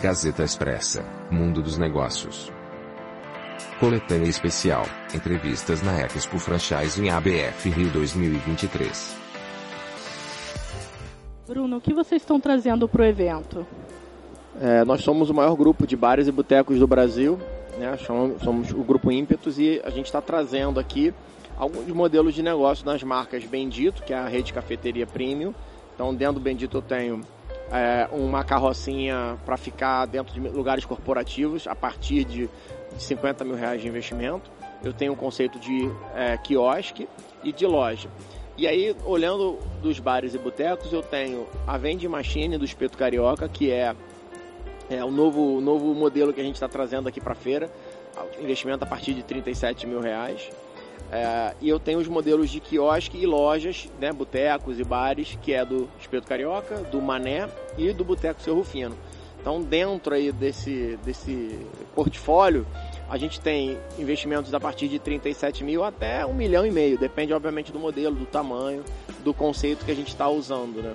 Gazeta 0.00 0.44
Expressa, 0.44 1.04
Mundo 1.28 1.60
dos 1.60 1.76
Negócios. 1.76 2.52
Coletânea 3.80 4.28
especial, 4.28 4.84
entrevistas 5.12 5.82
na 5.82 6.02
Expo 6.02 6.38
Franchising 6.38 7.08
ABF 7.08 7.68
Rio 7.68 7.90
2023. 7.90 9.16
Bruno, 11.48 11.78
o 11.78 11.80
que 11.80 11.92
vocês 11.92 12.22
estão 12.22 12.38
trazendo 12.38 12.88
para 12.88 13.02
o 13.02 13.04
evento? 13.04 13.66
É, 14.60 14.84
nós 14.84 15.02
somos 15.02 15.30
o 15.30 15.34
maior 15.34 15.56
grupo 15.56 15.84
de 15.84 15.96
bares 15.96 16.28
e 16.28 16.32
botecos 16.32 16.78
do 16.78 16.86
Brasil, 16.86 17.36
né? 17.76 17.96
somos, 17.96 18.40
somos 18.40 18.70
o 18.70 18.84
Grupo 18.84 19.10
Ímpetos 19.10 19.58
e 19.58 19.82
a 19.84 19.90
gente 19.90 20.06
está 20.06 20.20
trazendo 20.20 20.78
aqui 20.78 21.12
alguns 21.56 21.88
modelos 21.88 22.34
de 22.34 22.42
negócio 22.42 22.86
nas 22.86 23.02
marcas 23.02 23.44
Bendito, 23.44 24.04
que 24.04 24.12
é 24.12 24.16
a 24.16 24.28
rede 24.28 24.52
cafeteria 24.52 25.08
premium. 25.08 25.52
Então, 25.92 26.14
dentro 26.14 26.34
do 26.34 26.40
Bendito 26.40 26.76
eu 26.76 26.82
tenho 26.82 27.20
é, 27.72 28.08
uma 28.12 28.44
carrocinha 28.44 29.38
para 29.44 29.56
ficar 29.56 30.06
dentro 30.06 30.32
de 30.34 30.40
lugares 30.40 30.84
corporativos 30.84 31.66
a 31.66 31.74
partir 31.74 32.24
de 32.24 32.48
50 32.98 33.44
mil 33.44 33.54
reais 33.54 33.80
de 33.80 33.88
investimento. 33.88 34.50
Eu 34.82 34.92
tenho 34.92 35.12
um 35.12 35.16
conceito 35.16 35.58
de 35.58 35.90
é, 36.14 36.36
quiosque 36.36 37.08
e 37.42 37.52
de 37.52 37.66
loja. 37.66 38.08
E 38.56 38.66
aí, 38.66 38.94
olhando 39.04 39.58
dos 39.80 40.00
bares 40.00 40.34
e 40.34 40.38
botecos, 40.38 40.92
eu 40.92 41.02
tenho 41.02 41.46
a 41.66 41.78
Vende 41.78 42.08
Machine 42.08 42.58
do 42.58 42.64
Espeto 42.64 42.98
Carioca, 42.98 43.48
que 43.48 43.70
é, 43.70 43.94
é 44.90 45.04
o 45.04 45.10
novo, 45.10 45.60
novo 45.60 45.94
modelo 45.94 46.32
que 46.32 46.40
a 46.40 46.44
gente 46.44 46.56
está 46.56 46.68
trazendo 46.68 47.08
aqui 47.08 47.20
para 47.20 47.32
a 47.32 47.36
feira. 47.36 47.70
Investimento 48.40 48.82
a 48.82 48.86
partir 48.86 49.14
de 49.14 49.22
37 49.22 49.86
mil 49.86 50.00
reais. 50.00 50.50
É, 51.10 51.54
e 51.60 51.68
eu 51.68 51.80
tenho 51.80 51.98
os 51.98 52.08
modelos 52.08 52.50
de 52.50 52.60
quiosque 52.60 53.16
e 53.16 53.26
lojas, 53.26 53.88
né, 53.98 54.12
botecos 54.12 54.78
e 54.78 54.84
bares, 54.84 55.38
que 55.40 55.54
é 55.54 55.64
do 55.64 55.88
Espeto 55.98 56.26
Carioca, 56.26 56.76
do 56.82 57.00
Mané 57.00 57.48
e 57.78 57.92
do 57.92 58.04
Boteco 58.04 58.42
Seu 58.42 58.54
Rufino. 58.54 58.96
Então, 59.40 59.62
dentro 59.62 60.14
aí 60.14 60.30
desse, 60.32 60.98
desse 61.04 61.58
portfólio, 61.94 62.66
a 63.08 63.16
gente 63.16 63.40
tem 63.40 63.78
investimentos 63.98 64.52
a 64.52 64.60
partir 64.60 64.88
de 64.88 64.98
37 64.98 65.64
mil 65.64 65.82
até 65.82 66.26
um 66.26 66.34
milhão 66.34 66.66
e 66.66 66.70
meio. 66.70 66.98
Depende, 66.98 67.32
obviamente, 67.32 67.72
do 67.72 67.78
modelo, 67.78 68.14
do 68.14 68.26
tamanho, 68.26 68.84
do 69.24 69.32
conceito 69.32 69.84
que 69.84 69.90
a 69.90 69.94
gente 69.94 70.08
está 70.08 70.28
usando, 70.28 70.82
né? 70.82 70.94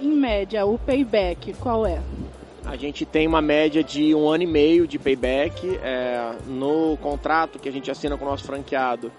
Em 0.00 0.12
média, 0.12 0.66
o 0.66 0.78
payback 0.78 1.54
qual 1.54 1.86
é? 1.86 2.00
A 2.66 2.74
gente 2.74 3.06
tem 3.06 3.28
uma 3.28 3.40
média 3.40 3.82
de 3.82 4.12
um 4.12 4.28
ano 4.28 4.42
e 4.42 4.46
meio 4.46 4.88
de 4.88 4.98
payback. 4.98 5.78
É, 5.82 6.32
no 6.46 6.96
contrato 6.96 7.60
que 7.60 7.68
a 7.68 7.72
gente 7.72 7.90
assina 7.92 8.18
com 8.18 8.24
o 8.24 8.28
nosso 8.28 8.42
franqueado, 8.42 9.12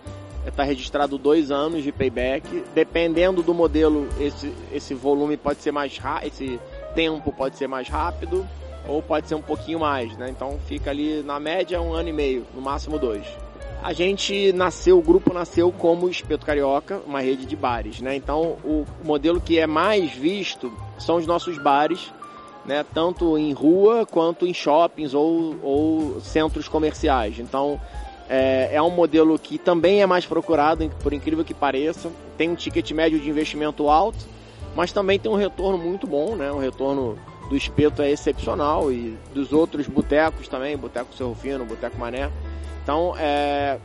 está 0.45 0.63
registrado 0.63 1.17
dois 1.17 1.49
anos 1.49 1.81
de 1.81 1.91
payback. 1.93 2.63
Dependendo 2.75 3.41
do 3.41 3.53
modelo, 3.53 4.09
esse, 4.19 4.53
esse 4.73 4.93
volume 4.93 5.37
pode 5.37 5.61
ser 5.61 5.71
mais 5.71 5.97
rápido, 5.97 6.27
esse 6.27 6.59
tempo 6.93 7.31
pode 7.31 7.57
ser 7.57 7.67
mais 7.67 7.87
rápido 7.87 8.45
ou 8.85 9.01
pode 9.01 9.29
ser 9.29 9.35
um 9.35 9.41
pouquinho 9.41 9.79
mais, 9.79 10.15
né? 10.17 10.29
Então 10.29 10.59
fica 10.65 10.89
ali 10.89 11.23
na 11.23 11.39
média 11.39 11.81
um 11.81 11.93
ano 11.93 12.09
e 12.09 12.13
meio, 12.13 12.45
no 12.53 12.61
máximo 12.61 12.99
dois. 12.99 13.25
A 13.81 13.93
gente 13.93 14.51
nasceu, 14.53 14.97
o 14.97 15.01
grupo 15.01 15.33
nasceu 15.33 15.71
como 15.71 16.09
Espeto 16.09 16.45
Carioca, 16.45 17.01
uma 17.05 17.21
rede 17.21 17.45
de 17.45 17.55
bares, 17.55 18.01
né? 18.01 18.15
Então 18.15 18.57
o 18.63 18.85
modelo 19.03 19.39
que 19.39 19.57
é 19.57 19.67
mais 19.67 20.11
visto 20.11 20.71
são 20.97 21.15
os 21.15 21.27
nossos 21.27 21.57
bares 21.57 22.11
né, 22.67 22.85
tanto 22.93 23.37
em 23.37 23.53
rua 23.53 24.05
quanto 24.05 24.45
em 24.45 24.53
shoppings 24.53 25.13
ou, 25.13 25.55
ou 25.63 26.21
centros 26.21 26.67
comerciais. 26.67 27.39
Então 27.39 27.79
é, 28.29 28.69
é, 28.73 28.81
um 28.81 28.89
modelo 28.89 29.39
que 29.39 29.57
também 29.57 30.01
é 30.01 30.05
mais 30.05 30.25
procurado, 30.25 30.89
por 31.01 31.13
incrível 31.13 31.45
que 31.45 31.53
pareça. 31.53 32.11
Tem 32.37 32.49
um 32.49 32.55
ticket 32.55 32.91
médio 32.91 33.19
de 33.19 33.29
investimento 33.29 33.89
alto, 33.89 34.25
mas 34.75 34.91
também 34.91 35.17
tem 35.17 35.31
um 35.31 35.35
retorno 35.35 35.77
muito 35.77 36.05
bom, 36.05 36.35
né? 36.35 36.51
O 36.51 36.59
retorno 36.59 37.17
do 37.49 37.55
espeto 37.55 38.01
é 38.01 38.11
excepcional 38.11 38.91
e 38.91 39.17
dos 39.33 39.53
outros 39.53 39.87
botecos 39.87 40.49
também, 40.49 40.75
Boteco 40.75 41.15
Cerro 41.15 41.33
Fino, 41.33 41.63
Boteco 41.63 41.97
Mané. 41.97 42.29
Então 42.83 43.15
é, 43.17 43.79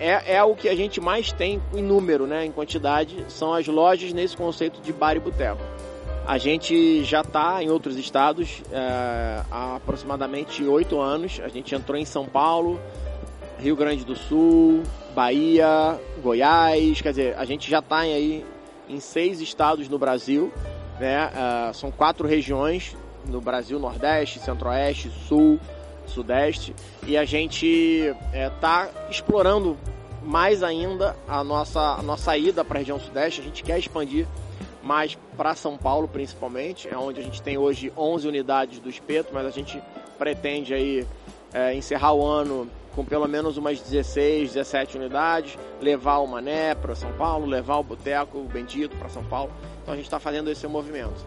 é, 0.00 0.34
é 0.34 0.42
o 0.42 0.56
que 0.56 0.68
a 0.68 0.74
gente 0.74 1.00
mais 1.00 1.30
tem 1.30 1.62
em 1.72 1.82
número, 1.82 2.26
né? 2.26 2.44
Em 2.44 2.50
quantidade, 2.50 3.24
são 3.28 3.54
as 3.54 3.68
lojas 3.68 4.12
nesse 4.12 4.36
conceito 4.36 4.80
de 4.80 4.92
bar 4.92 5.16
e 5.16 5.20
boteco. 5.20 5.62
A 6.28 6.36
gente 6.36 7.02
já 7.04 7.22
está 7.22 7.62
em 7.62 7.70
outros 7.70 7.96
estados 7.96 8.62
é, 8.70 9.42
há 9.50 9.76
aproximadamente 9.76 10.62
oito 10.62 11.00
anos. 11.00 11.40
A 11.42 11.48
gente 11.48 11.74
entrou 11.74 11.98
em 11.98 12.04
São 12.04 12.26
Paulo, 12.26 12.78
Rio 13.58 13.74
Grande 13.74 14.04
do 14.04 14.14
Sul, 14.14 14.82
Bahia, 15.14 15.98
Goiás. 16.22 17.00
Quer 17.00 17.08
dizer, 17.08 17.34
a 17.38 17.46
gente 17.46 17.70
já 17.70 17.78
está 17.78 18.00
aí 18.00 18.44
em 18.90 19.00
seis 19.00 19.40
estados 19.40 19.88
no 19.88 19.98
Brasil. 19.98 20.52
Né? 21.00 21.28
Uh, 21.28 21.72
são 21.72 21.90
quatro 21.90 22.28
regiões 22.28 22.94
no 23.24 23.40
Brasil: 23.40 23.78
Nordeste, 23.78 24.38
Centro-Oeste, 24.38 25.10
Sul, 25.26 25.58
Sudeste. 26.06 26.76
E 27.06 27.16
a 27.16 27.24
gente 27.24 28.14
está 28.34 28.86
é, 28.86 29.10
explorando 29.10 29.78
mais 30.22 30.62
ainda 30.62 31.16
a 31.26 31.42
nossa, 31.42 31.80
a 31.80 32.02
nossa 32.02 32.36
ida 32.36 32.62
para 32.62 32.76
a 32.76 32.80
região 32.80 33.00
Sudeste. 33.00 33.40
A 33.40 33.44
gente 33.44 33.62
quer 33.62 33.78
expandir 33.78 34.26
mais 34.88 35.18
para 35.36 35.54
São 35.54 35.76
Paulo 35.76 36.08
principalmente, 36.08 36.88
é 36.88 36.96
onde 36.96 37.20
a 37.20 37.22
gente 37.22 37.42
tem 37.42 37.58
hoje 37.58 37.92
11 37.94 38.26
unidades 38.26 38.80
do 38.80 38.88
espeto, 38.88 39.34
mas 39.34 39.44
a 39.44 39.50
gente 39.50 39.82
pretende 40.18 40.72
aí 40.72 41.06
é, 41.52 41.74
encerrar 41.74 42.14
o 42.14 42.24
ano 42.24 42.66
com 42.96 43.04
pelo 43.04 43.28
menos 43.28 43.58
umas 43.58 43.78
16, 43.80 44.54
17 44.54 44.96
unidades, 44.96 45.58
levar 45.78 46.18
o 46.18 46.26
Mané 46.26 46.74
para 46.74 46.94
São 46.94 47.12
Paulo, 47.12 47.44
levar 47.44 47.76
o 47.76 47.82
Boteco, 47.82 48.38
o 48.38 48.44
Bendito 48.44 48.96
para 48.96 49.10
São 49.10 49.22
Paulo. 49.24 49.52
Então 49.82 49.92
a 49.92 49.96
gente 49.96 50.06
está 50.06 50.18
fazendo 50.18 50.50
esse 50.50 50.66
movimento. 50.66 51.24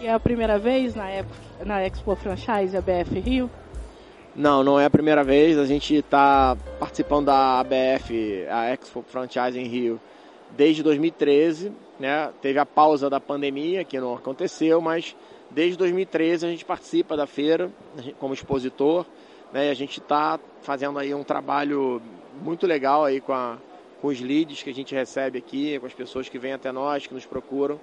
E 0.00 0.06
é 0.06 0.12
a 0.12 0.18
primeira 0.18 0.58
vez 0.58 0.96
na, 0.96 1.04
na 1.64 1.86
Expo 1.86 2.16
Franchise 2.16 2.76
ABF 2.76 3.20
Rio? 3.20 3.48
Não, 4.34 4.64
não 4.64 4.80
é 4.80 4.86
a 4.86 4.90
primeira 4.90 5.22
vez. 5.22 5.56
A 5.56 5.64
gente 5.64 5.94
está 5.94 6.56
participando 6.80 7.26
da 7.26 7.60
ABF, 7.60 8.44
a 8.50 8.70
Expo 8.70 9.04
Franchise 9.06 9.58
em 9.58 9.68
Rio, 9.68 10.00
desde 10.56 10.82
2013 10.82 11.72
né? 12.02 12.32
Teve 12.42 12.58
a 12.58 12.66
pausa 12.66 13.08
da 13.08 13.20
pandemia, 13.20 13.84
que 13.84 13.98
não 14.00 14.14
aconteceu, 14.14 14.80
mas 14.80 15.14
desde 15.48 15.78
2013 15.78 16.44
a 16.44 16.50
gente 16.50 16.64
participa 16.64 17.16
da 17.16 17.28
feira 17.28 17.70
como 18.18 18.34
expositor. 18.34 19.06
Né? 19.52 19.68
E 19.68 19.70
a 19.70 19.74
gente 19.74 20.00
está 20.00 20.40
fazendo 20.62 20.98
aí 20.98 21.14
um 21.14 21.22
trabalho 21.22 22.02
muito 22.42 22.66
legal 22.66 23.04
aí 23.04 23.20
com, 23.20 23.32
a, 23.32 23.56
com 24.00 24.08
os 24.08 24.20
leads 24.20 24.64
que 24.64 24.70
a 24.70 24.74
gente 24.74 24.92
recebe 24.92 25.38
aqui, 25.38 25.78
com 25.78 25.86
as 25.86 25.94
pessoas 25.94 26.28
que 26.28 26.40
vêm 26.40 26.54
até 26.54 26.72
nós, 26.72 27.06
que 27.06 27.14
nos 27.14 27.24
procuram, 27.24 27.78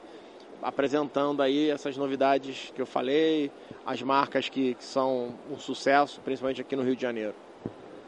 apresentando 0.62 1.42
aí 1.42 1.70
essas 1.70 1.96
novidades 1.96 2.74
que 2.76 2.82
eu 2.82 2.86
falei, 2.86 3.50
as 3.86 4.02
marcas 4.02 4.50
que, 4.50 4.74
que 4.74 4.84
são 4.84 5.34
um 5.50 5.58
sucesso, 5.58 6.20
principalmente 6.26 6.60
aqui 6.60 6.76
no 6.76 6.84
Rio 6.84 6.96
de 6.96 7.02
Janeiro. 7.02 7.36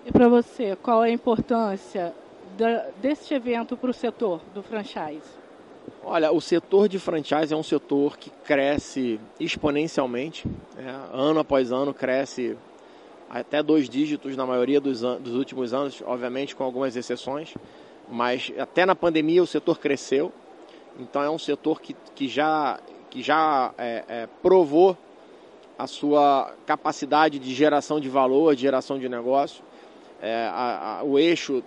E 0.06 0.12
para 0.12 0.28
você, 0.28 0.76
qual 0.76 1.06
é 1.06 1.08
a 1.08 1.14
importância 1.14 2.14
da, 2.57 2.85
deste 3.01 3.34
evento 3.34 3.75
para 3.78 3.89
o 3.89 3.94
setor 3.94 4.41
do 4.53 4.62
franchise? 4.62 5.41
Olha, 6.03 6.31
o 6.31 6.41
setor 6.41 6.88
de 6.88 7.00
franchise 7.00 7.53
é 7.53 7.57
um 7.57 7.63
setor 7.63 8.17
que 8.17 8.29
cresce 8.44 9.19
exponencialmente, 9.39 10.47
é, 10.78 10.89
ano 11.12 11.39
após 11.39 11.72
ano 11.72 11.94
cresce 11.94 12.57
até 13.29 13.63
dois 13.63 13.88
dígitos 13.88 14.35
na 14.35 14.45
maioria 14.45 14.81
dos, 14.81 15.01
dos 15.01 15.35
últimos 15.35 15.73
anos, 15.73 16.03
obviamente 16.06 16.56
com 16.56 16.63
algumas 16.63 16.95
exceções, 16.95 17.53
mas 18.09 18.51
até 18.57 18.85
na 18.85 18.95
pandemia 18.95 19.41
o 19.41 19.47
setor 19.47 19.79
cresceu, 19.79 20.31
então 21.00 21.23
é 21.23 21.29
um 21.29 21.39
setor 21.39 21.81
que, 21.81 21.95
que 22.13 22.28
já, 22.28 22.79
que 23.09 23.22
já 23.23 23.73
é, 23.78 24.03
é, 24.07 24.29
provou 24.41 24.97
a 25.78 25.88
sua 25.88 26.53
capacidade 26.66 27.39
de 27.39 27.53
geração 27.53 28.00
de 28.00 28.09
valor, 28.09 28.56
de 28.56 28.62
geração 28.62 29.00
de 29.00 29.09
negócio. 29.09 29.63
É, 30.22 30.47
a, 30.51 31.00
a, 31.00 31.03
o 31.03 31.18
eixo 31.18 31.63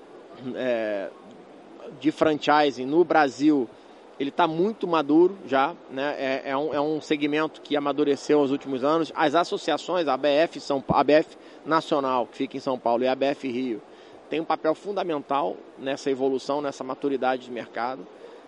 é, 0.55 1.11
de 2.01 2.11
franchising 2.11 2.87
no 2.87 3.05
Brasil 3.05 3.69
ele 4.19 4.31
está 4.31 4.47
muito 4.47 4.87
maduro 4.87 5.37
já, 5.47 5.75
né? 5.91 6.15
É, 6.19 6.51
é, 6.51 6.57
um, 6.57 6.73
é 6.73 6.81
um 6.81 7.01
segmento 7.01 7.61
que 7.61 7.77
amadureceu 7.77 8.41
nos 8.41 8.53
últimos 8.53 8.85
anos. 8.85 9.13
As 9.15 9.35
associações, 9.35 10.07
a 10.07 10.15
ABF, 10.15 10.61
São, 10.61 10.83
a 10.89 11.01
ABF 11.01 11.37
Nacional, 11.67 12.27
que 12.27 12.37
fica 12.37 12.57
em 12.57 12.61
São 12.61 12.79
Paulo, 12.79 13.03
e 13.03 13.09
a 13.09 13.13
ABF 13.13 13.49
Rio, 13.49 13.83
tem 14.31 14.41
um 14.41 14.45
papel 14.45 14.75
fundamental 14.75 15.57
nessa 15.79 16.11
evolução, 16.11 16.61
nessa 16.61 16.85
maturidade 16.85 17.47
de 17.47 17.51
mercado. 17.51 18.01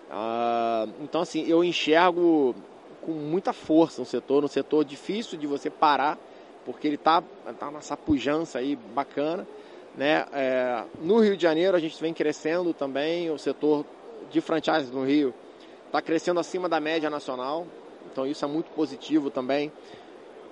Uh, 0.09 0.89
então, 1.03 1.21
assim, 1.21 1.45
eu 1.47 1.63
enxergo 1.63 2.55
com 3.01 3.11
muita 3.11 3.51
força 3.51 4.01
no 4.01 4.05
setor, 4.05 4.41
no 4.41 4.47
setor 4.47 4.85
difícil 4.85 5.37
de 5.37 5.45
você 5.45 5.69
parar, 5.69 6.17
porque 6.65 6.87
ele 6.87 6.95
está 6.95 7.21
tá 7.59 7.69
nessa 7.71 7.97
pujança 7.97 8.59
aí 8.59 8.75
bacana. 8.75 9.45
Né? 9.97 10.25
É, 10.31 10.83
no 11.01 11.19
Rio 11.19 11.35
de 11.35 11.41
Janeiro 11.41 11.75
a 11.75 11.79
gente 11.79 11.99
vem 11.99 12.13
crescendo 12.13 12.71
também, 12.71 13.31
o 13.31 13.37
setor 13.39 13.83
de 14.29 14.39
franchise 14.39 14.91
no 14.93 15.03
Rio 15.03 15.33
está 15.87 16.01
crescendo 16.01 16.39
acima 16.39 16.69
da 16.69 16.79
média 16.79 17.09
nacional, 17.09 17.65
então 18.11 18.27
isso 18.27 18.45
é 18.45 18.47
muito 18.47 18.69
positivo 18.71 19.31
também. 19.31 19.71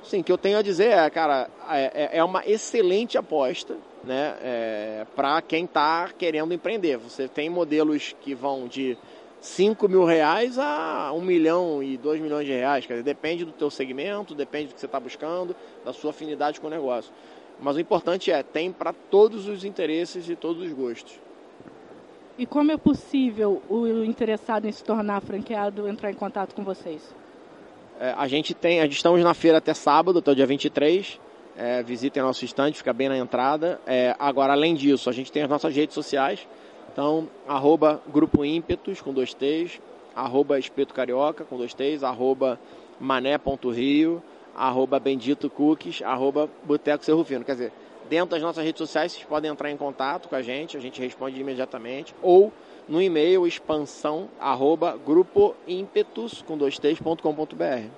Sim, 0.02 0.22
o 0.22 0.24
que 0.24 0.32
eu 0.32 0.38
tenho 0.38 0.58
a 0.58 0.62
dizer 0.62 0.90
é, 0.90 1.10
cara, 1.12 1.48
é, 1.70 2.10
é, 2.16 2.18
é 2.18 2.24
uma 2.24 2.44
excelente 2.46 3.18
aposta, 3.18 3.78
né, 4.04 4.36
é, 4.42 5.06
para 5.16 5.42
quem 5.42 5.66
está 5.66 6.10
querendo 6.18 6.54
empreender. 6.54 6.98
Você 6.98 7.28
tem 7.28 7.50
modelos 7.50 8.16
que 8.22 8.34
vão 8.34 8.68
de 8.68 8.98
5 9.42 9.88
mil 9.88 10.06
reais 10.06 10.58
a 10.58 11.12
1 11.14 11.22
milhão 11.22 11.84
e 11.84 11.98
2 11.98 12.20
milhões 12.20 12.48
de 12.48 12.54
reais. 12.54 12.86
Quer 12.86 12.94
dizer, 12.94 13.04
depende 13.04 13.46
do 13.46 13.52
teu 13.52 13.70
segmento, 13.70 14.34
depende 14.34 14.70
do 14.70 14.74
que 14.74 14.80
você 14.80 14.86
está 14.88 15.00
buscando, 15.00 15.56
da 15.84 15.94
sua 15.94 16.10
afinidade 16.10 16.60
com 16.60 16.68
o 16.68 16.70
negócio. 16.70 17.12
Mas 17.60 17.76
o 17.76 17.80
importante 17.80 18.32
é, 18.32 18.44
tem 18.44 18.72
para 18.72 18.94
todos 18.94 19.48
os 19.48 19.64
interesses 19.64 20.30
e 20.30 20.36
todos 20.36 20.64
os 20.64 20.74
gostos. 20.74 21.20
E 22.38 22.46
como 22.46 22.72
é 22.72 22.78
possível 22.78 23.62
o 23.70 23.88
interessado 24.04 24.68
em 24.68 24.72
se 24.72 24.84
tornar 24.84 25.22
franqueado 25.22 25.88
entrar 25.88 26.12
em 26.12 26.16
contato 26.16 26.54
com 26.54 26.64
vocês? 26.64 27.16
É, 28.00 28.14
a 28.18 28.28
gente 28.28 28.54
tem, 28.54 28.82
a 28.82 28.84
gente 28.84 28.98
estamos 28.98 29.24
na 29.24 29.34
feira 29.34 29.60
até 29.60 29.74
sábado, 29.74 30.20
até 30.20 30.32
o 30.32 30.36
dia 30.36 30.46
23. 30.46 31.20
É, 31.58 31.82
visitem 31.82 32.22
nosso 32.22 32.44
estande, 32.44 32.78
fica 32.78 32.92
bem 32.92 33.08
na 33.08 33.18
entrada. 33.18 33.80
É, 33.88 34.14
agora, 34.20 34.52
além 34.52 34.76
disso, 34.76 35.10
a 35.10 35.14
gente 35.14 35.32
tem 35.32 35.44
as 35.44 35.50
nossas 35.50 35.74
redes 35.74 35.94
sociais. 35.94 36.46
Então, 36.92 37.30
arroba 37.48 38.02
Grupo 38.08 38.44
Ímpetos, 38.44 39.02
com 39.02 39.14
dois 39.14 39.34
T's, 39.34 39.80
arroba 40.14 40.60
Espeto 40.60 40.94
Carioca, 40.94 41.46
com 41.46 41.58
dois 41.58 41.74
T's, 41.74 42.04
arroba 42.04 42.60
mané.rio, 43.00 44.22
arroba 44.56 45.00
Bendito 45.00 45.50
Cookies, 45.50 46.02
arroba 46.02 46.50
Boteco 46.64 47.04
Serrufino. 47.04 47.44
Quer 47.44 47.54
dizer, 47.54 47.74
dentro 48.10 48.32
das 48.32 48.42
nossas 48.42 48.64
redes 48.64 48.80
sociais 48.80 49.12
vocês 49.12 49.26
podem 49.26 49.52
entrar 49.52 49.70
em 49.72 49.78
contato 49.78 50.30
com 50.30 50.36
a 50.36 50.42
gente, 50.42 50.78
a 50.78 50.80
gente 50.80 51.02
responde 51.02 51.40
imediatamente, 51.40 52.16
ou 52.22 52.52
no 52.88 53.02
e-mail 53.02 53.48
expansão 53.48 54.30
arroba 54.40 54.98
grupoimpetus 54.98 56.42
com 56.44 56.58
dois 56.58 56.78
t's.com.br. 56.78 57.90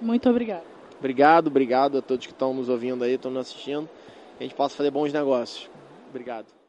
Muito 0.00 0.28
obrigado. 0.28 0.64
Obrigado, 0.98 1.46
obrigado 1.46 1.98
a 1.98 2.02
todos 2.02 2.26
que 2.26 2.32
estão 2.32 2.52
nos 2.52 2.68
ouvindo 2.68 3.04
aí, 3.04 3.14
estão 3.14 3.30
nos 3.30 3.48
assistindo. 3.48 3.88
Que 4.36 4.44
a 4.44 4.46
gente 4.46 4.54
possa 4.54 4.76
fazer 4.76 4.90
bons 4.90 5.12
negócios. 5.12 5.70
Obrigado. 6.10 6.59